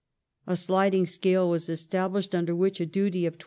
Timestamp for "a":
0.47-0.55, 2.81-2.87